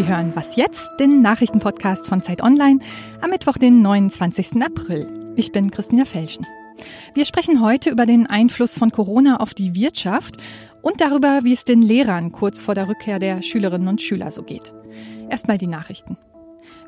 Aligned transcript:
Sie 0.00 0.08
hören 0.08 0.34
Was 0.34 0.56
jetzt? 0.56 0.88
Den 0.98 1.20
Nachrichtenpodcast 1.20 2.06
von 2.06 2.22
Zeit 2.22 2.42
Online 2.42 2.78
am 3.20 3.28
Mittwoch, 3.28 3.58
den 3.58 3.82
29. 3.82 4.62
April. 4.62 5.34
Ich 5.36 5.52
bin 5.52 5.70
Christina 5.70 6.06
Felschen. 6.06 6.46
Wir 7.12 7.26
sprechen 7.26 7.60
heute 7.60 7.90
über 7.90 8.06
den 8.06 8.26
Einfluss 8.26 8.78
von 8.78 8.92
Corona 8.92 9.40
auf 9.40 9.52
die 9.52 9.74
Wirtschaft 9.74 10.38
und 10.80 11.02
darüber, 11.02 11.40
wie 11.42 11.52
es 11.52 11.64
den 11.64 11.82
Lehrern 11.82 12.32
kurz 12.32 12.62
vor 12.62 12.74
der 12.74 12.88
Rückkehr 12.88 13.18
der 13.18 13.42
Schülerinnen 13.42 13.88
und 13.88 14.00
Schüler 14.00 14.30
so 14.30 14.42
geht. 14.42 14.72
Erstmal 15.28 15.58
die 15.58 15.66
Nachrichten. 15.66 16.16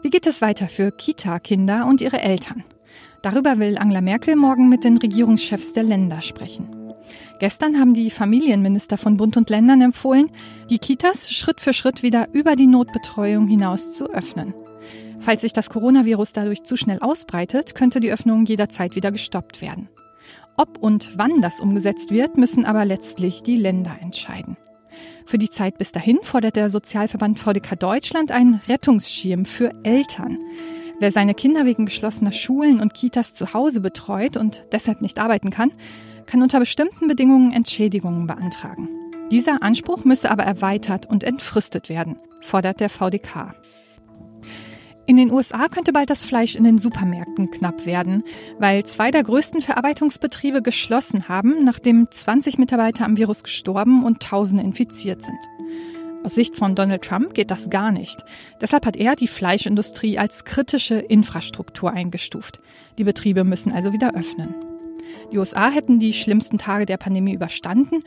Wie 0.00 0.08
geht 0.08 0.26
es 0.26 0.40
weiter 0.40 0.68
für 0.68 0.90
Kita-Kinder 0.90 1.84
und 1.86 2.00
ihre 2.00 2.22
Eltern? 2.22 2.64
Darüber 3.20 3.58
will 3.58 3.76
Angela 3.76 4.00
Merkel 4.00 4.36
morgen 4.36 4.70
mit 4.70 4.84
den 4.84 4.96
Regierungschefs 4.96 5.74
der 5.74 5.82
Länder 5.82 6.22
sprechen. 6.22 6.81
Gestern 7.42 7.80
haben 7.80 7.92
die 7.92 8.12
Familienminister 8.12 8.96
von 8.96 9.16
Bund 9.16 9.36
und 9.36 9.50
Ländern 9.50 9.80
empfohlen, 9.80 10.30
die 10.70 10.78
Kitas 10.78 11.28
Schritt 11.32 11.60
für 11.60 11.72
Schritt 11.72 12.04
wieder 12.04 12.28
über 12.32 12.54
die 12.54 12.68
Notbetreuung 12.68 13.48
hinaus 13.48 13.94
zu 13.94 14.08
öffnen. 14.08 14.54
Falls 15.18 15.40
sich 15.40 15.52
das 15.52 15.68
Coronavirus 15.68 16.34
dadurch 16.34 16.62
zu 16.62 16.76
schnell 16.76 17.00
ausbreitet, 17.00 17.74
könnte 17.74 17.98
die 17.98 18.12
Öffnung 18.12 18.46
jederzeit 18.46 18.94
wieder 18.94 19.10
gestoppt 19.10 19.60
werden. 19.60 19.88
Ob 20.56 20.78
und 20.78 21.18
wann 21.18 21.40
das 21.40 21.58
umgesetzt 21.58 22.12
wird, 22.12 22.36
müssen 22.36 22.64
aber 22.64 22.84
letztlich 22.84 23.42
die 23.42 23.56
Länder 23.56 23.96
entscheiden. 24.00 24.56
Für 25.26 25.38
die 25.38 25.50
Zeit 25.50 25.78
bis 25.78 25.90
dahin 25.90 26.20
fordert 26.22 26.54
der 26.54 26.70
Sozialverband 26.70 27.40
VDK 27.40 27.74
Deutschland 27.76 28.30
einen 28.30 28.60
Rettungsschirm 28.68 29.46
für 29.46 29.72
Eltern. 29.82 30.38
Wer 31.00 31.10
seine 31.10 31.34
Kinder 31.34 31.64
wegen 31.66 31.86
geschlossener 31.86 32.30
Schulen 32.30 32.78
und 32.78 32.94
Kitas 32.94 33.34
zu 33.34 33.52
Hause 33.52 33.80
betreut 33.80 34.36
und 34.36 34.62
deshalb 34.70 35.02
nicht 35.02 35.18
arbeiten 35.18 35.50
kann, 35.50 35.72
kann 36.26 36.42
unter 36.42 36.58
bestimmten 36.58 37.08
Bedingungen 37.08 37.52
Entschädigungen 37.52 38.26
beantragen. 38.26 38.88
Dieser 39.30 39.62
Anspruch 39.62 40.04
müsse 40.04 40.30
aber 40.30 40.42
erweitert 40.42 41.06
und 41.06 41.24
entfristet 41.24 41.88
werden, 41.88 42.16
fordert 42.40 42.80
der 42.80 42.90
VDK. 42.90 43.54
In 45.04 45.16
den 45.16 45.32
USA 45.32 45.68
könnte 45.68 45.92
bald 45.92 46.10
das 46.10 46.22
Fleisch 46.22 46.54
in 46.54 46.62
den 46.62 46.78
Supermärkten 46.78 47.50
knapp 47.50 47.86
werden, 47.86 48.22
weil 48.58 48.84
zwei 48.84 49.10
der 49.10 49.24
größten 49.24 49.60
Verarbeitungsbetriebe 49.60 50.62
geschlossen 50.62 51.28
haben, 51.28 51.64
nachdem 51.64 52.08
20 52.10 52.58
Mitarbeiter 52.58 53.04
am 53.04 53.16
Virus 53.16 53.42
gestorben 53.42 54.04
und 54.04 54.22
Tausende 54.22 54.62
infiziert 54.62 55.22
sind. 55.22 55.38
Aus 56.24 56.36
Sicht 56.36 56.56
von 56.56 56.76
Donald 56.76 57.02
Trump 57.02 57.34
geht 57.34 57.50
das 57.50 57.68
gar 57.68 57.90
nicht. 57.90 58.24
Deshalb 58.60 58.86
hat 58.86 58.96
er 58.96 59.16
die 59.16 59.26
Fleischindustrie 59.26 60.18
als 60.18 60.44
kritische 60.44 60.94
Infrastruktur 60.94 61.90
eingestuft. 61.90 62.60
Die 62.96 63.04
Betriebe 63.04 63.42
müssen 63.42 63.72
also 63.72 63.92
wieder 63.92 64.14
öffnen. 64.14 64.71
Die 65.32 65.38
USA 65.38 65.70
hätten 65.70 65.98
die 65.98 66.12
schlimmsten 66.12 66.58
Tage 66.58 66.86
der 66.86 66.96
Pandemie 66.96 67.34
überstanden. 67.34 68.00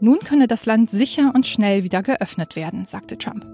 Nun 0.00 0.18
könne 0.20 0.46
das 0.46 0.66
Land 0.66 0.90
sicher 0.90 1.32
und 1.34 1.46
schnell 1.46 1.84
wieder 1.84 2.02
geöffnet 2.02 2.56
werden, 2.56 2.84
sagte 2.84 3.18
Trump. 3.18 3.46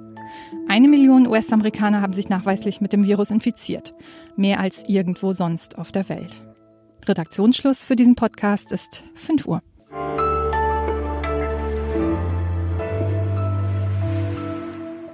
Eine 0.69 0.89
Million 0.89 1.27
US-Amerikaner 1.27 2.01
haben 2.01 2.13
sich 2.13 2.29
nachweislich 2.29 2.81
mit 2.81 2.93
dem 2.93 3.05
Virus 3.05 3.31
infiziert. 3.31 3.95
Mehr 4.37 4.61
als 4.61 4.89
irgendwo 4.89 5.33
sonst 5.33 5.79
auf 5.79 5.93
der 5.93 6.09
Welt. 6.09 6.43
Redaktionsschluss 7.07 7.85
für 7.85 7.97
diesen 7.97 8.17
Podcast 8.17 8.73
ist 8.73 9.05
5 9.15 9.47
Uhr. 9.47 9.63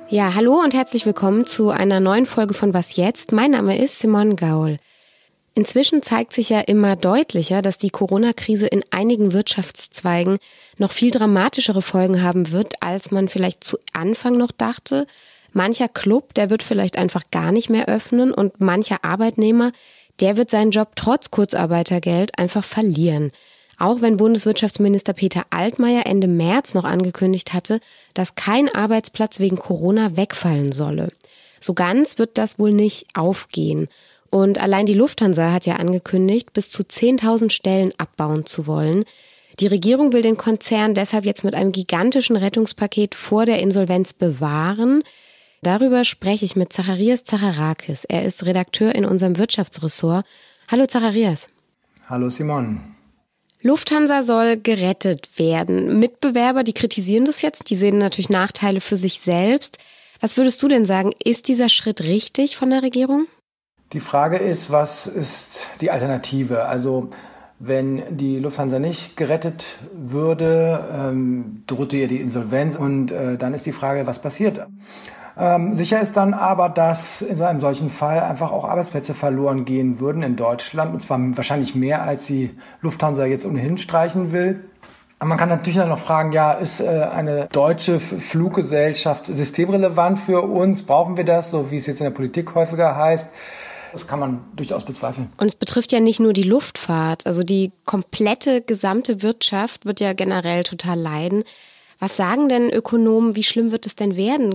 Ja, 0.09 0.35
hallo 0.35 0.61
und 0.63 0.75
herzlich 0.75 1.07
willkommen 1.07 1.47
zu 1.47 1.71
einer 1.71 1.99
neuen 1.99 2.27
Folge 2.27 2.53
von 2.53 2.75
Was 2.75 2.97
jetzt? 2.97 3.33
Mein 3.33 3.53
Name 3.53 3.79
ist 3.79 3.99
Simon 3.99 4.37
Gaul. 4.37 4.77
Inzwischen 5.55 6.03
zeigt 6.03 6.33
sich 6.33 6.49
ja 6.49 6.61
immer 6.61 6.97
deutlicher, 6.97 7.61
dass 7.61 7.77
die 7.77 7.91
Corona-Krise 7.91 8.67
in 8.67 8.83
einigen 8.91 9.33
Wirtschaftszweigen 9.33 10.39
noch 10.79 10.93
viel 10.93 11.11
dramatischere 11.11 11.83
Folgen 11.83 12.23
haben 12.23 12.53
wird, 12.53 12.75
als 12.81 13.11
man 13.11 13.29
vielleicht 13.29 13.63
zu 13.63 13.79
Anfang 13.93 14.39
noch 14.39 14.51
dachte. 14.51 15.07
Mancher 15.53 15.89
Club, 15.89 16.33
der 16.35 16.49
wird 16.49 16.63
vielleicht 16.63 16.97
einfach 16.97 17.25
gar 17.31 17.53
nicht 17.53 17.69
mehr 17.69 17.87
öffnen 17.87 18.33
und 18.33 18.61
mancher 18.61 19.05
Arbeitnehmer, 19.05 19.73
der 20.21 20.39
wird 20.39 20.49
seinen 20.49 20.71
Job 20.71 20.93
trotz 20.97 21.31
Kurzarbeitergeld 21.31 22.39
einfach 22.39 22.65
verlieren. 22.65 23.31
Auch 23.79 24.01
wenn 24.01 24.17
Bundeswirtschaftsminister 24.17 25.13
Peter 25.13 25.45
Altmaier 25.51 26.07
Ende 26.07 26.29
März 26.29 26.73
noch 26.73 26.85
angekündigt 26.85 27.53
hatte, 27.53 27.81
dass 28.15 28.37
kein 28.37 28.75
Arbeitsplatz 28.75 29.39
wegen 29.41 29.57
Corona 29.57 30.17
wegfallen 30.17 30.73
solle. 30.73 31.09
So 31.61 31.75
ganz 31.75 32.19
wird 32.19 32.39
das 32.39 32.59
wohl 32.59 32.73
nicht 32.73 33.07
aufgehen. 33.15 33.89
Und 34.33 34.59
allein 34.63 34.87
die 34.87 34.95
Lufthansa 34.95 35.53
hat 35.53 35.67
ja 35.67 35.77
angekündigt, 35.77 36.55
bis 36.55 36.71
zu 36.71 36.85
10.000 36.85 37.51
Stellen 37.51 37.93
abbauen 37.99 38.47
zu 38.47 38.67
wollen. 38.67 39.05
Die 39.61 39.67
Regierung 39.67 40.15
will 40.15 40.23
den 40.23 40.39
Konzern 40.39 40.95
deshalb 40.95 41.27
jetzt 41.27 41.45
mit 41.45 41.55
einem 41.55 41.71
gigantischen 41.71 42.37
Rettungspaket 42.37 43.15
vor 43.15 43.45
der 43.45 43.59
Insolvenz 43.59 44.15
bewahren. 44.15 45.03
Darüber 45.61 46.05
spreche 46.05 46.47
ich 46.47 46.57
mit 46.57 46.73
Zacharias 46.73 47.25
Zacharakis. 47.25 48.05
Er 48.05 48.25
ist 48.25 48.47
Redakteur 48.47 48.95
in 48.95 49.05
unserem 49.05 49.37
Wirtschaftsressort. 49.37 50.25
Hallo 50.67 50.87
Zacharias. 50.87 51.47
Hallo 52.09 52.31
Simon. 52.31 52.81
Lufthansa 53.61 54.23
soll 54.23 54.57
gerettet 54.57 55.29
werden. 55.39 55.99
Mitbewerber, 55.99 56.65
die 56.65 56.73
kritisieren 56.73 57.27
das 57.27 57.43
jetzt, 57.43 57.69
die 57.69 57.77
sehen 57.77 57.99
natürlich 57.99 58.31
Nachteile 58.31 58.81
für 58.81 58.97
sich 58.97 59.21
selbst. 59.21 59.77
Was 60.23 60.39
würdest 60.39 60.63
du 60.63 60.69
denn 60.69 60.87
sagen, 60.87 61.13
ist 61.23 61.49
dieser 61.49 61.69
Schritt 61.69 62.01
richtig 62.01 62.57
von 62.57 62.71
der 62.71 62.83
Regierung? 62.83 63.27
Die 63.93 64.01
Frage 64.01 64.39
ist, 64.39 64.73
was 64.73 65.07
ist 65.07 65.71
die 65.83 65.91
Alternative? 65.91 66.65
Also 66.65 67.11
wenn 67.59 68.17
die 68.17 68.39
Lufthansa 68.39 68.79
nicht 68.79 69.19
gerettet 69.19 69.79
würde, 69.95 70.83
ähm, 70.91 71.63
drohte 71.67 71.99
ihr 71.99 72.09
die 72.09 72.21
Insolvenz 72.21 72.77
und 72.77 73.11
äh, 73.11 73.37
dann 73.37 73.53
ist 73.53 73.67
die 73.67 73.73
Frage, 73.73 74.07
was 74.07 74.19
passiert? 74.19 74.67
Ähm, 75.37 75.75
sicher 75.75 76.01
ist 76.01 76.17
dann 76.17 76.33
aber, 76.33 76.71
dass 76.71 77.21
in 77.21 77.37
so 77.37 77.45
einem 77.45 77.61
solchen 77.61 77.91
Fall 77.91 78.21
einfach 78.21 78.51
auch 78.51 78.65
Arbeitsplätze 78.65 79.13
verloren 79.13 79.67
gehen 79.67 80.01
würden 80.01 80.23
in 80.23 80.37
Deutschland 80.37 80.95
und 80.95 81.01
zwar 81.01 81.21
wahrscheinlich 81.37 81.75
mehr, 81.75 82.03
als 82.03 82.27
die 82.27 82.57
Lufthansa 82.81 83.27
jetzt 83.27 83.45
ohnehin 83.45 83.77
streichen 83.77 84.33
will. 84.33 84.65
Man 85.23 85.39
kann 85.39 85.51
natürlich 85.51 85.77
dann 85.77 85.91
noch 85.91 85.99
fragen, 85.99 86.33
ja, 86.33 86.53
ist 86.53 86.81
äh, 86.81 86.89
eine 86.89 87.47
deutsche 87.53 88.01
Fluggesellschaft 88.01 89.27
systemrelevant 89.27 90.19
für 90.19 90.41
uns? 90.41 90.83
Brauchen 90.83 91.19
wir 91.19 91.25
das, 91.25 91.51
so 91.51 91.71
wie 91.71 91.77
es 91.77 91.87
jetzt 91.87 92.01
in 92.01 92.05
der 92.05 92.11
Politik 92.11 92.55
häufiger 92.55 92.97
heißt? 92.97 93.29
Das 93.93 94.07
kann 94.07 94.19
man 94.19 94.45
durchaus 94.57 94.85
bezweifeln. 94.85 95.31
Und 95.37 95.47
es 95.49 95.55
betrifft 95.55 95.93
ja 95.93 96.01
nicht 96.01 96.19
nur 96.19 96.33
die 96.33 96.43
Luftfahrt. 96.43 97.27
Also 97.27 97.45
die 97.45 97.73
komplette 97.85 98.63
gesamte 98.63 99.23
Wirtschaft 99.23 99.85
wird 99.85 100.01
ja 100.01 100.15
generell 100.15 100.63
total 100.63 100.99
leiden. 100.99 101.45
Was 101.99 102.17
sagen 102.17 102.49
denn 102.49 102.71
Ökonomen? 102.71 103.37
Wie 103.37 103.43
schlimm 103.43 103.71
wird 103.71 103.87
es 103.87 103.95
denn 103.95 104.17
werden? 104.17 104.55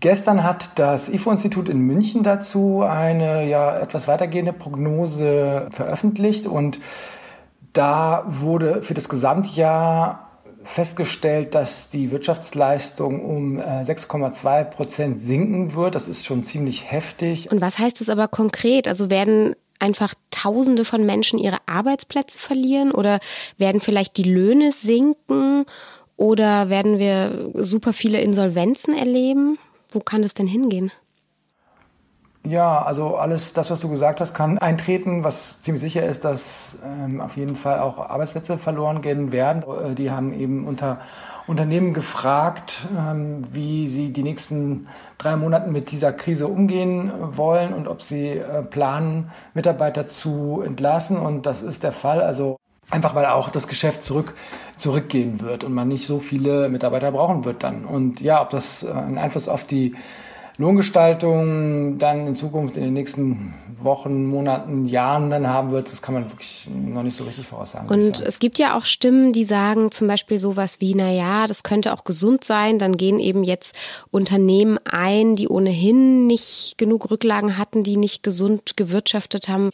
Gestern 0.00 0.44
hat 0.44 0.78
das 0.78 1.08
IFO-Institut 1.08 1.68
in 1.68 1.80
München 1.80 2.22
dazu 2.22 2.82
eine 2.82 3.48
ja 3.48 3.78
etwas 3.78 4.06
weitergehende 4.06 4.52
Prognose 4.52 5.68
veröffentlicht 5.70 6.46
und 6.46 6.78
da 7.72 8.24
wurde 8.26 8.82
für 8.82 8.94
das 8.94 9.08
Gesamtjahr 9.08 10.25
festgestellt, 10.66 11.54
dass 11.54 11.88
die 11.88 12.10
Wirtschaftsleistung 12.10 13.24
um 13.24 13.60
6,2 13.60 14.60
äh, 14.60 14.64
Prozent 14.64 15.20
sinken 15.20 15.74
wird. 15.74 15.94
Das 15.94 16.08
ist 16.08 16.24
schon 16.24 16.42
ziemlich 16.42 16.90
heftig. 16.90 17.50
Und 17.50 17.60
was 17.60 17.78
heißt 17.78 18.00
das 18.00 18.08
aber 18.08 18.28
konkret? 18.28 18.88
Also 18.88 19.08
werden 19.10 19.54
einfach 19.78 20.14
Tausende 20.30 20.84
von 20.84 21.06
Menschen 21.06 21.38
ihre 21.38 21.58
Arbeitsplätze 21.66 22.38
verlieren 22.38 22.92
oder 22.92 23.20
werden 23.56 23.80
vielleicht 23.80 24.16
die 24.16 24.22
Löhne 24.22 24.70
sinken 24.70 25.64
oder 26.16 26.68
werden 26.68 26.98
wir 26.98 27.50
super 27.54 27.92
viele 27.92 28.20
Insolvenzen 28.20 28.94
erleben? 28.94 29.58
Wo 29.90 30.00
kann 30.00 30.22
das 30.22 30.34
denn 30.34 30.46
hingehen? 30.46 30.92
Ja, 32.46 32.80
also 32.82 33.16
alles 33.16 33.54
das, 33.54 33.72
was 33.72 33.80
du 33.80 33.88
gesagt 33.88 34.20
hast, 34.20 34.32
kann 34.32 34.58
eintreten. 34.58 35.24
Was 35.24 35.60
ziemlich 35.62 35.80
sicher 35.80 36.06
ist, 36.06 36.24
dass 36.24 36.78
ähm, 36.84 37.20
auf 37.20 37.36
jeden 37.36 37.56
Fall 37.56 37.80
auch 37.80 37.98
Arbeitsplätze 37.98 38.56
verloren 38.56 39.00
gehen 39.00 39.32
werden. 39.32 39.64
Äh, 39.64 39.94
die 39.96 40.12
haben 40.12 40.32
eben 40.32 40.64
unter 40.68 41.00
Unternehmen 41.48 41.92
gefragt, 41.92 42.86
ähm, 42.96 43.42
wie 43.52 43.88
sie 43.88 44.12
die 44.12 44.22
nächsten 44.22 44.86
drei 45.18 45.34
Monate 45.34 45.68
mit 45.70 45.90
dieser 45.90 46.12
Krise 46.12 46.46
umgehen 46.46 47.10
wollen 47.20 47.74
und 47.74 47.88
ob 47.88 48.00
sie 48.00 48.38
äh, 48.38 48.62
planen, 48.62 49.32
Mitarbeiter 49.54 50.06
zu 50.06 50.62
entlassen. 50.64 51.16
Und 51.16 51.46
das 51.46 51.62
ist 51.62 51.82
der 51.82 51.92
Fall. 51.92 52.20
Also 52.22 52.58
Einfach 52.88 53.16
weil 53.16 53.26
auch 53.26 53.50
das 53.50 53.66
Geschäft 53.66 54.04
zurück, 54.04 54.34
zurückgehen 54.76 55.40
wird 55.40 55.64
und 55.64 55.74
man 55.74 55.88
nicht 55.88 56.06
so 56.06 56.20
viele 56.20 56.68
Mitarbeiter 56.68 57.10
brauchen 57.10 57.44
wird 57.44 57.64
dann. 57.64 57.84
Und 57.84 58.20
ja, 58.20 58.40
ob 58.40 58.50
das 58.50 58.84
äh, 58.84 58.92
einen 58.92 59.18
Einfluss 59.18 59.48
auf 59.48 59.64
die 59.64 59.96
Lohngestaltung 60.58 61.98
dann 61.98 62.26
in 62.26 62.34
Zukunft 62.34 62.76
in 62.76 62.84
den 62.84 62.94
nächsten 62.94 63.54
Wochen, 63.78 64.26
Monaten, 64.26 64.86
Jahren 64.86 65.28
dann 65.28 65.46
haben 65.46 65.70
wird, 65.70 65.90
das 65.92 66.00
kann 66.00 66.14
man 66.14 66.30
wirklich 66.30 66.68
noch 66.70 67.02
nicht 67.02 67.14
so 67.14 67.24
richtig 67.24 67.46
voraussagen. 67.46 67.88
Und 67.88 68.20
es 68.20 68.38
gibt 68.38 68.58
ja 68.58 68.76
auch 68.76 68.84
Stimmen, 68.84 69.32
die 69.32 69.44
sagen 69.44 69.90
zum 69.90 70.08
Beispiel 70.08 70.38
sowas 70.38 70.80
wie, 70.80 70.94
na 70.94 71.10
ja, 71.10 71.46
das 71.46 71.62
könnte 71.62 71.92
auch 71.92 72.04
gesund 72.04 72.42
sein. 72.42 72.78
Dann 72.78 72.96
gehen 72.96 73.20
eben 73.20 73.44
jetzt 73.44 73.76
Unternehmen 74.10 74.78
ein, 74.84 75.36
die 75.36 75.48
ohnehin 75.48 76.26
nicht 76.26 76.74
genug 76.78 77.10
Rücklagen 77.10 77.58
hatten, 77.58 77.84
die 77.84 77.96
nicht 77.96 78.22
gesund 78.22 78.76
gewirtschaftet 78.76 79.48
haben. 79.48 79.70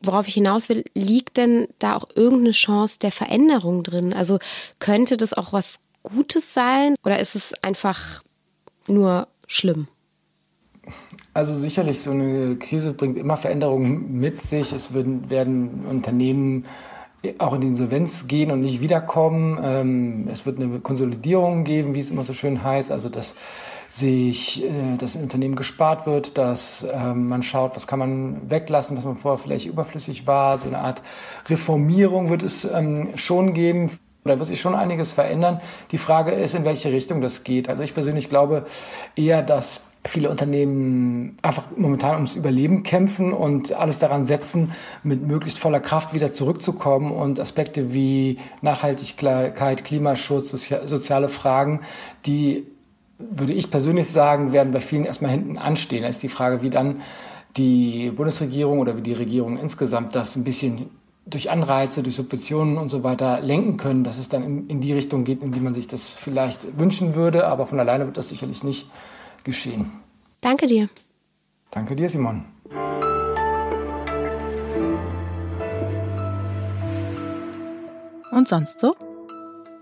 Worauf 0.00 0.28
ich 0.28 0.34
hinaus 0.34 0.68
will, 0.68 0.84
liegt 0.94 1.36
denn 1.36 1.68
da 1.78 1.96
auch 1.96 2.06
irgendeine 2.14 2.52
Chance 2.52 2.98
der 3.00 3.12
Veränderung 3.12 3.82
drin? 3.82 4.12
Also 4.12 4.38
könnte 4.78 5.16
das 5.16 5.32
auch 5.32 5.52
was 5.52 5.80
Gutes 6.02 6.54
sein 6.54 6.94
oder 7.04 7.18
ist 7.18 7.34
es 7.34 7.52
einfach 7.62 8.22
nur 8.86 9.28
schlimm? 9.46 9.88
Also 11.38 11.54
sicherlich, 11.54 12.00
so 12.00 12.10
eine 12.10 12.56
Krise 12.56 12.92
bringt 12.92 13.16
immer 13.16 13.36
Veränderungen 13.36 14.18
mit 14.18 14.40
sich. 14.40 14.72
Es 14.72 14.92
werden, 14.92 15.30
werden 15.30 15.86
Unternehmen 15.88 16.66
auch 17.38 17.54
in 17.54 17.60
die 17.60 17.68
Insolvenz 17.68 18.26
gehen 18.26 18.50
und 18.50 18.58
nicht 18.58 18.80
wiederkommen. 18.80 19.56
Ähm, 19.62 20.28
es 20.32 20.46
wird 20.46 20.60
eine 20.60 20.80
Konsolidierung 20.80 21.62
geben, 21.62 21.94
wie 21.94 22.00
es 22.00 22.10
immer 22.10 22.24
so 22.24 22.32
schön 22.32 22.64
heißt. 22.64 22.90
Also 22.90 23.08
dass 23.08 23.36
sich 23.88 24.64
äh, 24.64 24.96
das 24.98 25.14
Unternehmen 25.14 25.54
gespart 25.54 26.06
wird, 26.06 26.36
dass 26.38 26.84
ähm, 26.92 27.28
man 27.28 27.44
schaut, 27.44 27.76
was 27.76 27.86
kann 27.86 28.00
man 28.00 28.50
weglassen, 28.50 28.96
was 28.96 29.04
man 29.04 29.16
vorher 29.16 29.38
vielleicht 29.38 29.66
überflüssig 29.66 30.26
war. 30.26 30.58
So 30.58 30.66
eine 30.66 30.78
Art 30.78 31.04
Reformierung 31.48 32.30
wird 32.30 32.42
es 32.42 32.64
ähm, 32.64 33.10
schon 33.14 33.54
geben. 33.54 33.92
Da 34.24 34.36
wird 34.40 34.48
sich 34.48 34.60
schon 34.60 34.74
einiges 34.74 35.12
verändern. 35.12 35.60
Die 35.92 35.98
Frage 35.98 36.32
ist, 36.32 36.56
in 36.56 36.64
welche 36.64 36.90
Richtung 36.90 37.20
das 37.20 37.44
geht. 37.44 37.68
Also 37.68 37.84
ich 37.84 37.94
persönlich 37.94 38.28
glaube 38.28 38.66
eher, 39.14 39.44
dass 39.44 39.82
viele 40.04 40.30
Unternehmen 40.30 41.36
einfach 41.42 41.64
momentan 41.76 42.14
ums 42.14 42.36
Überleben 42.36 42.82
kämpfen 42.82 43.32
und 43.32 43.72
alles 43.72 43.98
daran 43.98 44.24
setzen, 44.24 44.72
mit 45.02 45.26
möglichst 45.26 45.58
voller 45.58 45.80
Kraft 45.80 46.14
wieder 46.14 46.32
zurückzukommen 46.32 47.12
und 47.12 47.40
Aspekte 47.40 47.92
wie 47.92 48.38
Nachhaltigkeit, 48.62 49.84
Klimaschutz, 49.84 50.50
soziale 50.50 51.28
Fragen, 51.28 51.80
die 52.26 52.66
würde 53.18 53.52
ich 53.52 53.70
persönlich 53.70 54.06
sagen, 54.06 54.52
werden 54.52 54.72
bei 54.72 54.80
vielen 54.80 55.04
erstmal 55.04 55.32
hinten 55.32 55.58
anstehen. 55.58 56.02
Da 56.02 56.08
ist 56.08 56.22
die 56.22 56.28
Frage, 56.28 56.62
wie 56.62 56.70
dann 56.70 57.02
die 57.56 58.10
Bundesregierung 58.10 58.78
oder 58.78 58.96
wie 58.96 59.02
die 59.02 59.12
Regierung 59.12 59.58
insgesamt 59.58 60.14
das 60.14 60.36
ein 60.36 60.44
bisschen 60.44 60.90
durch 61.26 61.50
Anreize, 61.50 62.02
durch 62.02 62.16
Subventionen 62.16 62.78
und 62.78 62.88
so 62.90 63.02
weiter 63.02 63.40
lenken 63.40 63.76
können, 63.76 64.04
dass 64.04 64.18
es 64.18 64.28
dann 64.28 64.44
in, 64.44 64.66
in 64.68 64.80
die 64.80 64.92
Richtung 64.92 65.24
geht, 65.24 65.42
in 65.42 65.52
die 65.52 65.60
man 65.60 65.74
sich 65.74 65.88
das 65.88 66.10
vielleicht 66.10 66.78
wünschen 66.78 67.14
würde. 67.14 67.46
Aber 67.46 67.66
von 67.66 67.80
alleine 67.80 68.06
wird 68.06 68.16
das 68.16 68.30
sicherlich 68.30 68.62
nicht 68.62 68.88
geschehen. 69.44 69.92
Danke 70.40 70.66
dir. 70.66 70.88
Danke 71.70 71.96
dir, 71.96 72.08
Simon. 72.08 72.44
Und 78.30 78.46
sonst 78.46 78.78
so? 78.78 78.94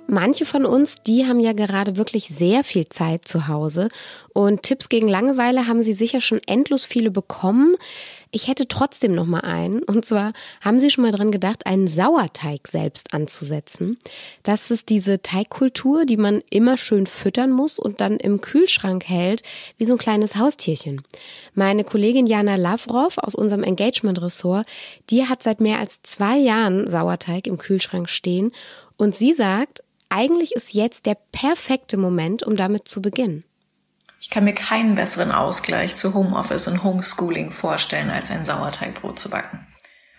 Manche 0.08 0.44
von 0.44 0.64
uns, 0.64 1.02
die 1.06 1.26
haben 1.26 1.40
ja 1.40 1.52
gerade 1.52 1.96
wirklich 1.96 2.28
sehr 2.28 2.64
viel 2.64 2.88
Zeit 2.88 3.26
zu 3.26 3.48
Hause 3.48 3.88
und 4.32 4.62
Tipps 4.62 4.88
gegen 4.88 5.08
Langeweile 5.08 5.66
haben 5.66 5.82
sie 5.82 5.92
sicher 5.92 6.20
schon 6.20 6.40
endlos 6.46 6.84
viele 6.84 7.10
bekommen. 7.10 7.76
Ich 8.36 8.48
hätte 8.48 8.68
trotzdem 8.68 9.14
noch 9.14 9.24
mal 9.24 9.40
einen. 9.40 9.82
Und 9.82 10.04
zwar 10.04 10.34
haben 10.60 10.78
Sie 10.78 10.90
schon 10.90 11.02
mal 11.02 11.12
dran 11.12 11.30
gedacht, 11.30 11.64
einen 11.64 11.88
Sauerteig 11.88 12.68
selbst 12.68 13.14
anzusetzen. 13.14 13.98
Das 14.42 14.70
ist 14.70 14.90
diese 14.90 15.22
Teigkultur, 15.22 16.04
die 16.04 16.18
man 16.18 16.42
immer 16.50 16.76
schön 16.76 17.06
füttern 17.06 17.50
muss 17.50 17.78
und 17.78 18.02
dann 18.02 18.18
im 18.18 18.42
Kühlschrank 18.42 19.08
hält, 19.08 19.42
wie 19.78 19.86
so 19.86 19.94
ein 19.94 19.98
kleines 19.98 20.36
Haustierchen. 20.36 21.02
Meine 21.54 21.84
Kollegin 21.84 22.26
Jana 22.26 22.56
Lavrov 22.56 23.16
aus 23.16 23.34
unserem 23.34 23.62
Engagement-Ressort, 23.62 24.66
die 25.08 25.26
hat 25.26 25.42
seit 25.42 25.62
mehr 25.62 25.78
als 25.78 26.02
zwei 26.02 26.36
Jahren 26.36 26.88
Sauerteig 26.90 27.46
im 27.46 27.56
Kühlschrank 27.56 28.10
stehen. 28.10 28.52
Und 28.98 29.14
sie 29.14 29.32
sagt, 29.32 29.82
eigentlich 30.08 30.52
ist 30.52 30.74
jetzt 30.74 31.06
der 31.06 31.16
perfekte 31.32 31.96
Moment, 31.96 32.42
um 32.42 32.56
damit 32.56 32.88
zu 32.88 33.02
beginnen. 33.02 33.44
Ich 34.20 34.30
kann 34.30 34.44
mir 34.44 34.54
keinen 34.54 34.94
besseren 34.94 35.30
Ausgleich 35.30 35.94
zu 35.94 36.14
Homeoffice 36.14 36.68
und 36.68 36.82
Homeschooling 36.82 37.50
vorstellen, 37.50 38.10
als 38.10 38.30
ein 38.30 38.44
Sauerteigbrot 38.44 39.18
zu 39.18 39.30
backen. 39.30 39.66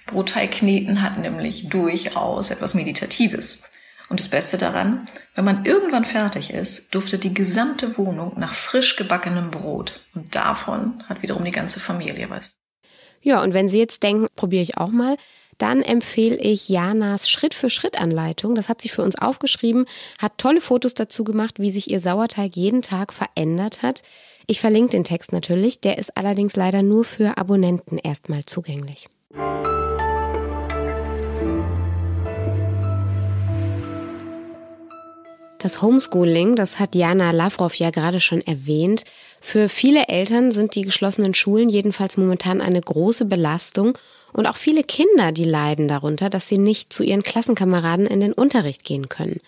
Brotteig 0.05 0.51
kneten 0.51 1.01
hat 1.01 1.17
nämlich 1.17 1.67
durchaus 1.69 2.51
etwas 2.51 2.73
Meditatives. 2.73 3.63
Und 4.09 4.21
das 4.21 4.29
Beste 4.29 4.57
daran, 4.57 5.03
wenn 5.35 5.43
man 5.43 5.65
irgendwann 5.65 6.05
fertig 6.05 6.51
ist, 6.51 6.95
duftet 6.95 7.25
die 7.25 7.33
gesamte 7.33 7.97
Wohnung 7.97 8.39
nach 8.39 8.53
frisch 8.53 8.95
gebackenem 8.95 9.51
Brot. 9.51 10.05
Und 10.15 10.33
davon 10.35 11.03
hat 11.09 11.21
wiederum 11.21 11.43
die 11.43 11.51
ganze 11.51 11.81
Familie 11.81 12.29
was. 12.29 12.57
Ja, 13.21 13.41
und 13.41 13.53
wenn 13.53 13.67
Sie 13.67 13.79
jetzt 13.79 14.03
denken, 14.03 14.27
probiere 14.35 14.63
ich 14.63 14.77
auch 14.77 14.91
mal, 14.91 15.17
dann 15.57 15.81
empfehle 15.81 16.37
ich 16.37 16.69
Janas 16.69 17.29
Schritt-für-Schritt-Anleitung. 17.29 18.55
Das 18.55 18.69
hat 18.69 18.81
sie 18.81 18.89
für 18.89 19.03
uns 19.03 19.17
aufgeschrieben, 19.17 19.85
hat 20.19 20.37
tolle 20.37 20.61
Fotos 20.61 20.93
dazu 20.93 21.23
gemacht, 21.23 21.59
wie 21.59 21.71
sich 21.71 21.89
ihr 21.89 21.99
Sauerteig 21.99 22.55
jeden 22.55 22.81
Tag 22.81 23.13
verändert 23.13 23.81
hat. 23.81 24.03
Ich 24.45 24.59
verlinke 24.59 24.91
den 24.91 25.03
Text 25.03 25.33
natürlich, 25.33 25.81
der 25.81 25.97
ist 25.97 26.15
allerdings 26.15 26.55
leider 26.55 26.81
nur 26.83 27.03
für 27.03 27.37
Abonnenten 27.37 27.97
erstmal 27.97 28.45
zugänglich. 28.45 29.07
Das 35.59 35.81
Homeschooling, 35.81 36.55
das 36.55 36.77
hat 36.77 36.93
Jana 36.93 37.31
Lavrov 37.31 37.73
ja 37.75 37.89
gerade 37.89 38.19
schon 38.19 38.41
erwähnt. 38.41 39.05
Für 39.41 39.69
viele 39.69 40.07
Eltern 40.07 40.51
sind 40.51 40.75
die 40.75 40.83
geschlossenen 40.83 41.33
Schulen 41.33 41.69
jedenfalls 41.69 42.15
momentan 42.15 42.61
eine 42.61 42.79
große 42.79 43.25
Belastung 43.25 43.97
und 44.33 44.45
auch 44.45 44.57
viele 44.57 44.83
Kinder, 44.83 45.31
die 45.31 45.45
leiden 45.45 45.87
darunter, 45.87 46.29
dass 46.29 46.47
sie 46.47 46.59
nicht 46.59 46.93
zu 46.93 47.01
ihren 47.01 47.23
Klassenkameraden 47.23 48.05
in 48.05 48.19
den 48.19 48.33
Unterricht 48.33 48.83
gehen 48.83 49.09
können. 49.09 49.39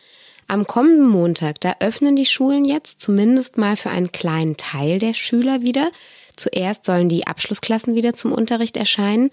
Am 0.47 0.65
kommenden 0.65 1.07
Montag, 1.07 1.61
da 1.61 1.75
öffnen 1.79 2.15
die 2.15 2.25
Schulen 2.25 2.65
jetzt 2.65 2.99
zumindest 3.01 3.57
mal 3.57 3.77
für 3.77 3.91
einen 3.91 4.11
kleinen 4.11 4.57
Teil 4.57 4.97
der 4.97 5.13
Schüler 5.13 5.61
wieder. 5.61 5.91
Zuerst 6.35 6.85
sollen 6.85 7.07
die 7.07 7.27
Abschlussklassen 7.27 7.93
wieder 7.93 8.15
zum 8.15 8.31
Unterricht 8.31 8.75
erscheinen. 8.75 9.29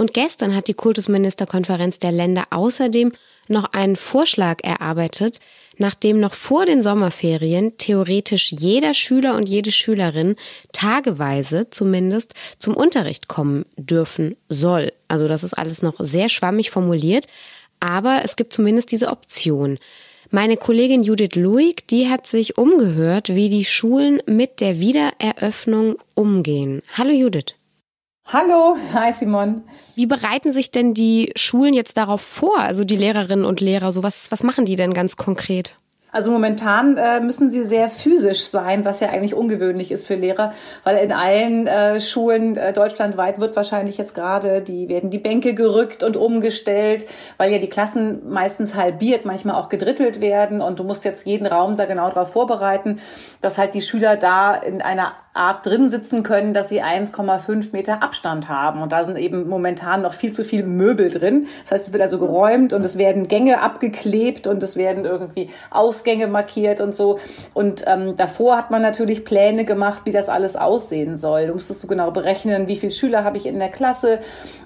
Und 0.00 0.14
gestern 0.14 0.56
hat 0.56 0.66
die 0.68 0.72
Kultusministerkonferenz 0.72 1.98
der 1.98 2.10
Länder 2.10 2.44
außerdem 2.48 3.12
noch 3.48 3.74
einen 3.74 3.96
Vorschlag 3.96 4.64
erarbeitet, 4.64 5.40
nachdem 5.76 6.20
noch 6.20 6.32
vor 6.32 6.64
den 6.64 6.80
Sommerferien 6.80 7.76
theoretisch 7.76 8.50
jeder 8.50 8.94
Schüler 8.94 9.36
und 9.36 9.46
jede 9.46 9.72
Schülerin 9.72 10.36
tageweise 10.72 11.68
zumindest 11.68 12.32
zum 12.58 12.78
Unterricht 12.78 13.28
kommen 13.28 13.66
dürfen 13.76 14.36
soll. 14.48 14.94
Also 15.06 15.28
das 15.28 15.44
ist 15.44 15.52
alles 15.52 15.82
noch 15.82 15.96
sehr 15.98 16.30
schwammig 16.30 16.70
formuliert, 16.70 17.26
aber 17.80 18.22
es 18.24 18.36
gibt 18.36 18.54
zumindest 18.54 18.92
diese 18.92 19.08
Option. 19.08 19.76
Meine 20.30 20.56
Kollegin 20.56 21.02
Judith 21.02 21.34
Luig, 21.34 21.86
die 21.88 22.08
hat 22.08 22.26
sich 22.26 22.56
umgehört, 22.56 23.34
wie 23.34 23.50
die 23.50 23.66
Schulen 23.66 24.22
mit 24.24 24.62
der 24.62 24.80
Wiedereröffnung 24.80 25.98
umgehen. 26.14 26.80
Hallo 26.96 27.10
Judith. 27.10 27.59
Hallo, 28.32 28.76
hi 28.94 29.12
Simon. 29.12 29.64
Wie 29.96 30.06
bereiten 30.06 30.52
sich 30.52 30.70
denn 30.70 30.94
die 30.94 31.32
Schulen 31.34 31.74
jetzt 31.74 31.96
darauf 31.96 32.20
vor, 32.20 32.60
also 32.60 32.84
die 32.84 32.96
Lehrerinnen 32.96 33.44
und 33.44 33.60
Lehrer? 33.60 33.90
So 33.90 34.04
was, 34.04 34.30
was 34.30 34.44
machen 34.44 34.66
die 34.66 34.76
denn 34.76 34.94
ganz 34.94 35.16
konkret? 35.16 35.74
Also 36.12 36.30
momentan 36.32 36.96
äh, 36.96 37.20
müssen 37.20 37.50
sie 37.50 37.64
sehr 37.64 37.88
physisch 37.88 38.42
sein, 38.42 38.84
was 38.84 39.00
ja 39.00 39.10
eigentlich 39.10 39.34
ungewöhnlich 39.34 39.92
ist 39.92 40.06
für 40.06 40.16
Lehrer, 40.16 40.52
weil 40.82 40.96
in 40.96 41.12
allen 41.12 41.66
äh, 41.66 42.00
Schulen 42.00 42.56
äh, 42.56 42.72
deutschlandweit 42.72 43.40
wird 43.40 43.54
wahrscheinlich 43.54 43.96
jetzt 43.96 44.14
gerade, 44.14 44.60
die 44.60 44.88
werden 44.88 45.10
die 45.10 45.18
Bänke 45.18 45.54
gerückt 45.54 46.02
und 46.02 46.16
umgestellt, 46.16 47.06
weil 47.36 47.52
ja 47.52 47.58
die 47.58 47.70
Klassen 47.70 48.28
meistens 48.28 48.74
halbiert, 48.74 49.24
manchmal 49.24 49.54
auch 49.54 49.68
gedrittelt 49.68 50.20
werden 50.20 50.60
und 50.60 50.80
du 50.80 50.84
musst 50.84 51.04
jetzt 51.04 51.26
jeden 51.26 51.46
Raum 51.46 51.76
da 51.76 51.84
genau 51.84 52.08
darauf 52.08 52.32
vorbereiten, 52.32 53.00
dass 53.40 53.58
halt 53.58 53.74
die 53.74 53.82
Schüler 53.82 54.16
da 54.16 54.54
in 54.54 54.82
einer 54.82 55.14
Art 55.32 55.64
drin 55.64 55.88
sitzen 55.88 56.24
können, 56.24 56.54
dass 56.54 56.68
sie 56.68 56.82
1,5 56.82 57.72
Meter 57.72 58.02
Abstand 58.02 58.48
haben. 58.48 58.82
Und 58.82 58.90
da 58.90 59.04
sind 59.04 59.16
eben 59.16 59.48
momentan 59.48 60.02
noch 60.02 60.12
viel 60.12 60.32
zu 60.32 60.44
viel 60.44 60.64
Möbel 60.64 61.08
drin. 61.08 61.46
Das 61.62 61.70
heißt, 61.70 61.86
es 61.86 61.92
wird 61.92 62.02
also 62.02 62.18
geräumt 62.18 62.72
und 62.72 62.84
es 62.84 62.98
werden 62.98 63.28
Gänge 63.28 63.60
abgeklebt 63.60 64.48
und 64.48 64.60
es 64.62 64.76
werden 64.76 65.04
irgendwie 65.04 65.50
Ausgänge 65.70 66.26
markiert 66.26 66.80
und 66.80 66.96
so. 66.96 67.20
Und 67.54 67.84
ähm, 67.86 68.16
davor 68.16 68.56
hat 68.56 68.72
man 68.72 68.82
natürlich 68.82 69.24
Pläne 69.24 69.64
gemacht, 69.64 70.02
wie 70.04 70.10
das 70.10 70.28
alles 70.28 70.56
aussehen 70.56 71.16
soll. 71.16 71.46
Du 71.46 71.52
musstest 71.52 71.82
du 71.84 71.86
genau 71.86 72.10
berechnen, 72.10 72.66
wie 72.66 72.76
viele 72.76 72.92
Schüler 72.92 73.22
habe 73.22 73.36
ich 73.36 73.46
in 73.46 73.60
der 73.60 73.68
Klasse, 73.68 74.18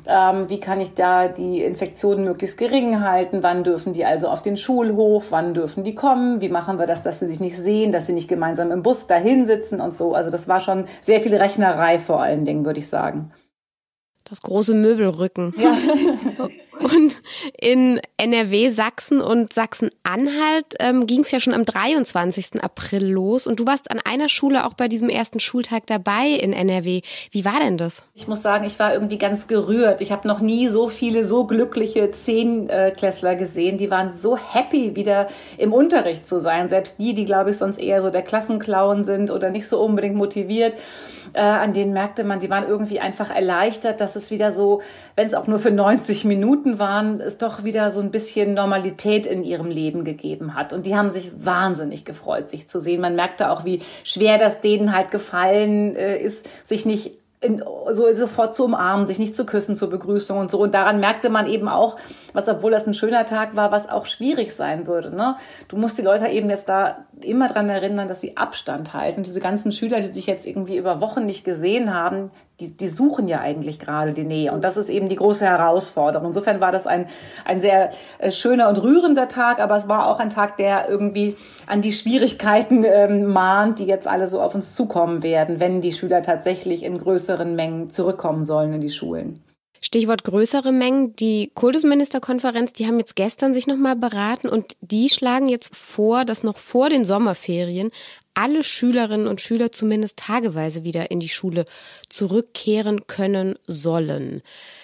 ähm, 0.06 0.49
wie 0.49 0.61
kann 0.61 0.80
ich 0.80 0.94
da 0.94 1.28
die 1.28 1.62
Infektionen 1.62 2.25
möglichst 2.25 2.56
gering 2.56 3.00
halten, 3.00 3.42
wann 3.42 3.64
dürfen 3.64 3.92
die 3.92 4.06
also 4.06 4.28
auf 4.28 4.40
den 4.40 4.56
Schulhof, 4.56 5.26
wann 5.30 5.52
dürfen 5.52 5.85
die 5.85 5.94
kommen, 5.94 6.40
wie 6.40 6.49
machen 6.49 6.78
wir 6.78 6.87
das, 6.87 7.02
dass 7.02 7.18
sie 7.18 7.26
sich 7.26 7.40
nicht 7.40 7.59
sehen, 7.59 7.92
dass 7.92 8.06
sie 8.06 8.14
nicht 8.14 8.28
gemeinsam 8.28 8.71
im 8.71 8.83
Bus 8.83 9.06
dahin 9.06 9.44
sitzen 9.44 9.83
und 9.83 9.94
so. 9.94 10.14
Also 10.14 10.30
das 10.30 10.49
war 10.49 10.53
war 10.54 10.61
schon 10.61 10.87
sehr 11.00 11.20
viel 11.20 11.34
Rechnerei 11.34 11.99
vor 11.99 12.23
allen 12.23 12.44
Dingen, 12.44 12.64
würde 12.64 12.78
ich 12.78 12.88
sagen. 12.88 13.32
Das 14.23 14.40
große 14.40 14.73
Möbelrücken. 14.75 15.52
Ja. 15.58 15.76
Und 16.84 17.22
in 17.58 17.98
NRW, 18.18 18.68
Sachsen 18.68 19.22
und 19.22 19.54
Sachsen-Anhalt 19.54 20.74
ähm, 20.80 21.06
ging 21.06 21.22
es 21.22 21.30
ja 21.30 21.40
schon 21.40 21.54
am 21.54 21.64
23. 21.64 22.62
April 22.62 23.06
los. 23.06 23.46
Und 23.46 23.58
du 23.58 23.66
warst 23.66 23.90
an 23.90 24.00
einer 24.04 24.28
Schule 24.28 24.66
auch 24.66 24.74
bei 24.74 24.86
diesem 24.86 25.08
ersten 25.08 25.40
Schultag 25.40 25.86
dabei 25.86 26.28
in 26.28 26.52
NRW. 26.52 27.00
Wie 27.30 27.44
war 27.46 27.58
denn 27.58 27.78
das? 27.78 28.04
Ich 28.12 28.28
muss 28.28 28.42
sagen, 28.42 28.66
ich 28.66 28.78
war 28.78 28.92
irgendwie 28.92 29.16
ganz 29.16 29.48
gerührt. 29.48 30.02
Ich 30.02 30.12
habe 30.12 30.28
noch 30.28 30.40
nie 30.40 30.68
so 30.68 30.90
viele, 30.90 31.24
so 31.24 31.46
glückliche 31.46 32.10
Zehnklässler 32.10 33.34
gesehen. 33.34 33.78
Die 33.78 33.90
waren 33.90 34.12
so 34.12 34.36
happy, 34.36 34.94
wieder 34.94 35.28
im 35.56 35.72
Unterricht 35.72 36.28
zu 36.28 36.38
sein. 36.38 36.68
Selbst 36.68 36.98
die, 36.98 37.14
die, 37.14 37.24
glaube 37.24 37.50
ich, 37.50 37.56
sonst 37.56 37.78
eher 37.78 38.02
so 38.02 38.10
der 38.10 38.22
Klassenclown 38.22 39.04
sind 39.04 39.30
oder 39.30 39.48
nicht 39.48 39.68
so 39.68 39.80
unbedingt 39.82 40.16
motiviert. 40.16 40.74
Äh, 41.32 41.40
an 41.40 41.72
denen 41.72 41.94
merkte 41.94 42.24
man, 42.24 42.40
die 42.40 42.50
waren 42.50 42.68
irgendwie 42.68 43.00
einfach 43.00 43.30
erleichtert, 43.30 44.00
dass 44.00 44.16
es 44.16 44.30
wieder 44.30 44.52
so, 44.52 44.82
wenn 45.16 45.26
es 45.26 45.34
auch 45.34 45.46
nur 45.46 45.58
für 45.58 45.70
90 45.70 46.26
Minuten 46.26 46.74
waren, 46.78 47.21
es 47.21 47.38
doch 47.38 47.64
wieder 47.64 47.90
so 47.90 48.00
ein 48.00 48.11
bisschen 48.11 48.54
Normalität 48.54 49.26
in 49.26 49.45
ihrem 49.45 49.71
Leben 49.71 50.04
gegeben 50.04 50.54
hat. 50.54 50.73
Und 50.73 50.87
die 50.87 50.97
haben 50.97 51.11
sich 51.11 51.33
wahnsinnig 51.37 52.04
gefreut, 52.04 52.49
sich 52.49 52.69
zu 52.69 52.81
sehen. 52.81 53.00
Man 53.00 53.16
merkte 53.16 53.50
auch, 53.50 53.64
wie 53.64 53.83
schwer 54.04 54.38
das 54.38 54.61
denen 54.61 54.95
halt 54.95 55.11
gefallen 55.11 55.97
äh, 55.97 56.19
ist, 56.19 56.47
sich 56.64 56.87
nicht 56.87 57.12
in, 57.45 57.62
so 57.93 58.12
sofort 58.14 58.54
zu 58.54 58.64
umarmen, 58.64 59.07
sich 59.07 59.19
nicht 59.19 59.37
zu 59.37 59.45
küssen 59.45 59.76
zur 59.76 59.90
Begrüßung 59.90 60.38
und 60.38 60.50
so. 60.50 60.59
Und 60.59 60.75
daran 60.75 60.99
merkte 60.99 61.28
man 61.28 61.47
eben 61.47 61.69
auch, 61.69 61.97
was, 62.33 62.49
obwohl 62.49 62.71
das 62.71 62.87
ein 62.87 62.95
schöner 62.95 63.26
Tag 63.26 63.54
war, 63.54 63.71
was 63.71 63.88
auch 63.88 64.07
schwierig 64.07 64.54
sein 64.54 64.87
würde. 64.87 65.14
Ne? 65.14 65.37
Du 65.69 65.76
musst 65.76 65.99
die 65.99 66.02
Leute 66.02 66.26
eben 66.28 66.49
jetzt 66.49 66.69
da 66.69 67.04
immer 67.21 67.49
dran 67.49 67.69
erinnern, 67.69 68.09
dass 68.09 68.23
sie 68.23 68.37
Abstand 68.37 68.95
halten. 68.95 69.23
Diese 69.23 69.40
ganzen 69.40 69.73
Schüler, 69.73 70.00
die 70.00 70.09
sich 70.09 70.26
jetzt 70.26 70.47
irgendwie 70.47 70.78
über 70.78 71.00
Wochen 71.00 71.26
nicht 71.26 71.45
gesehen 71.45 71.95
haben, 71.95 72.31
die, 72.61 72.76
die 72.76 72.88
suchen 72.88 73.26
ja 73.26 73.40
eigentlich 73.40 73.78
gerade 73.78 74.12
die 74.12 74.25
Nähe. 74.25 74.52
Und 74.52 74.62
das 74.62 74.76
ist 74.76 74.88
eben 74.88 75.08
die 75.08 75.16
große 75.16 75.44
Herausforderung. 75.44 76.28
Insofern 76.28 76.61
war 76.61 76.70
das 76.70 76.87
ein, 76.87 77.06
ein 77.44 77.61
sehr 77.61 77.90
äh, 78.18 78.30
schöner 78.30 78.68
und 78.68 78.80
rührender 78.82 79.28
Tag, 79.28 79.58
aber 79.58 79.76
es 79.76 79.88
war 79.88 80.06
auch 80.06 80.20
ein 80.20 80.30
Tag, 80.30 80.56
der 80.56 80.88
irgendwie 80.88 81.37
an 81.66 81.82
die 81.82 81.92
Schwierigkeiten 81.92 82.84
ähm, 82.84 83.26
mahnt, 83.26 83.80
die 83.80 83.87
jetzt 83.87 84.06
alle 84.06 84.28
so 84.28 84.40
auf 84.40 84.54
uns 84.54 84.75
zukommen 84.75 85.23
werden, 85.23 85.58
wenn 85.58 85.80
die 85.80 85.92
Schüler 85.92 86.23
tatsächlich 86.23 86.82
in 86.84 86.99
größeren 86.99 87.56
Mengen 87.56 87.90
zurückkommen 87.90 88.44
sollen 88.44 88.73
in 88.75 88.80
die 88.80 88.90
Schulen. 88.90 89.42
Stichwort 89.84 90.25
größere 90.25 90.73
Mengen. 90.73 91.14
Die 91.16 91.50
Kultusministerkonferenz, 91.54 92.73
die 92.73 92.87
haben 92.87 92.99
jetzt 92.99 93.16
gestern 93.16 93.52
sich 93.52 93.66
nochmal 93.66 93.96
beraten 93.96 94.49
und 94.49 94.73
die 94.80 95.11
schlagen 95.11 95.46
jetzt 95.49 95.76
vor, 95.76 96.25
dass 96.25 96.42
noch 96.42 96.56
vor 96.56 96.88
den 96.88 97.04
Sommerferien 97.04 97.90
alle 98.34 98.62
Schülerinnen 98.62 99.26
und 99.26 99.40
Schüler 99.40 99.72
zumindest 99.72 100.18
tageweise 100.18 100.84
wieder 100.84 101.10
in 101.10 101.20
die 101.20 101.28
Schule 101.28 101.64
zurückkehren 102.08 103.06
können 103.06 103.58
sollen. 103.66 104.42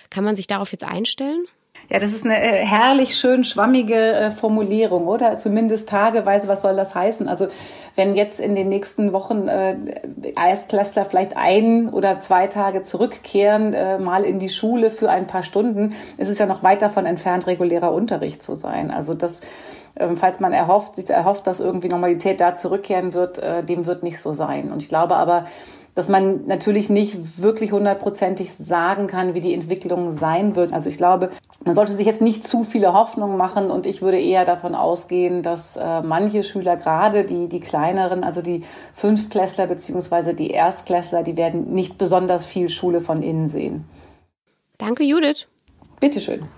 Kann 0.09 0.25
man 0.25 0.37
sich 0.37 0.47
darauf 0.47 0.73
jetzt 0.73 0.85
einstellen? 0.85 1.47
Ja, 1.93 1.99
das 1.99 2.13
ist 2.13 2.25
eine 2.25 2.41
äh, 2.41 2.65
herrlich 2.65 3.17
schön 3.17 3.43
schwammige 3.43 3.97
äh, 3.97 4.31
Formulierung, 4.31 5.09
oder? 5.09 5.37
Zumindest 5.39 5.89
tageweise, 5.89 6.47
was 6.47 6.63
soll 6.63 6.77
das 6.77 6.95
heißen? 6.95 7.27
Also 7.27 7.49
wenn 7.97 8.15
jetzt 8.15 8.39
in 8.39 8.55
den 8.55 8.69
nächsten 8.69 9.13
Wochen 9.13 9.49
äh, 9.49 9.75
Erstklässler 10.37 11.05
vielleicht 11.05 11.37
ein 11.37 11.89
oder 11.89 12.21
zwei 12.21 12.47
Tage 12.47 12.83
zurückkehren, 12.83 13.75
äh, 13.75 13.99
mal 13.99 14.23
in 14.25 14.39
die 14.39 14.51
Schule 14.51 14.93
für 14.93 15.11
ein 15.11 15.27
paar 15.27 15.43
Stunden, 15.43 15.95
ist 16.17 16.29
es 16.29 16.39
ja 16.39 16.47
noch 16.47 16.63
weit 16.63 16.81
davon 16.81 17.07
entfernt, 17.07 17.49
regulärer 17.49 17.93
Unterricht 17.93 18.45
zu 18.45 18.55
sein. 18.55 18.93
Also 18.93 19.15
das 19.15 19.41
ähm, 19.97 20.17
falls 20.17 20.39
man 20.39 20.53
erhofft, 20.53 20.95
sich 20.95 21.11
erhofft, 21.11 21.49
dass 21.49 21.59
irgendwie 21.59 21.89
Normalität 21.89 22.41
da 22.41 22.55
zurückkehren 22.55 23.13
wird, 23.13 23.39
äh, 23.39 23.65
dem 23.65 23.87
wird 23.87 24.05
nicht 24.05 24.21
so 24.21 24.33
sein. 24.33 24.71
Und 24.71 24.81
ich 24.81 24.89
glaube 24.89 25.17
aber, 25.17 25.47
dass 25.95 26.09
man 26.09 26.47
natürlich 26.47 26.89
nicht 26.91 27.43
wirklich 27.43 27.73
hundertprozentig 27.73 28.53
sagen 28.55 29.07
kann, 29.07 29.35
wie 29.35 29.41
die 29.41 29.55
Entwicklung 29.55 30.13
sein 30.13 30.57
wird. 30.57 30.73
Also 30.73 30.91
ich 30.91 30.97
glaube, 30.97 31.31
man 31.65 31.75
sollte 31.75 31.95
sich 31.97 32.07
jetzt 32.07 32.23
nicht 32.23 32.45
zu 32.45 32.65
viele 32.65 32.93
Hoffnungen 32.93 33.37
machen 33.37 33.71
und 33.71 33.87
ich 33.87 34.03
würde 34.03 34.21
eher 34.21 34.45
davon 34.45 34.75
ausgehen, 34.75 35.43
dass 35.43 35.77
äh, 35.77 36.03
manche 36.03 36.43
Schüler, 36.43 36.77
gerade 36.77 37.25
die, 37.25 37.49
die 37.49 37.61
kleineren, 37.61 38.25
also 38.25 38.43
die 38.43 38.65
Fünftklässler 38.95 39.67
beziehungsweise 39.67 40.35
die 40.35 40.51
Erstklässler, 40.51 41.23
die 41.23 41.37
werden 41.37 41.75
nicht 41.75 41.99
besonders 41.99 42.45
viel 42.45 42.69
Schule 42.69 43.01
von 43.01 43.23
innen 43.23 43.49
sehen. 43.49 43.85
Danke, 44.79 45.05
Judith. 45.05 45.47
Bitteschön. 46.01 46.49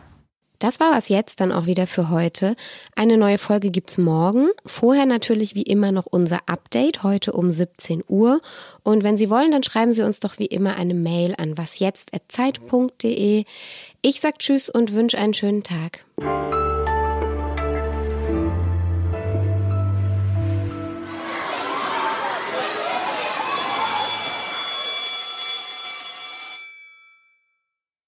Das 0.63 0.79
war 0.79 0.93
was 0.93 1.09
jetzt 1.09 1.41
dann 1.41 1.51
auch 1.51 1.67
wieder 1.67 1.89
für 1.89 2.09
heute. 2.09 2.55
Eine 2.95 3.17
neue 3.17 3.39
Folge 3.39 3.73
gibt's 3.73 3.99
morgen. 3.99 4.51
Vorher 4.65 5.07
natürlich 5.07 5.57
wie 5.57 5.63
immer 5.63 5.91
noch 5.91 6.07
unser 6.07 6.39
Update, 6.47 7.03
heute 7.03 7.33
um 7.33 7.51
17 7.51 8.05
Uhr. 8.07 8.41
Und 8.85 9.03
wenn 9.03 9.17
Sie 9.17 9.29
wollen, 9.29 9.51
dann 9.51 9.65
schreiben 9.65 9.93
Sie 9.93 10.03
uns 10.03 10.21
doch 10.21 10.39
wie 10.39 10.47
immer 10.47 10.77
eine 10.77 10.95
Mail 10.95 11.35
an 11.37 11.59
wasjetzt.zeit.de. 11.59 13.45
Ich 14.03 14.21
sag 14.21 14.39
Tschüss 14.39 14.69
und 14.69 14.93
wünsche 14.93 15.19
einen 15.19 15.35
schönen 15.35 15.65
Tag. 15.65 16.05